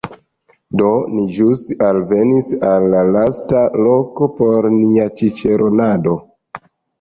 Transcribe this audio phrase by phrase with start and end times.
[0.79, 0.85] Do,
[1.17, 6.17] ni ĵus alvenis al la lasta loko por nia ĉiĉeronado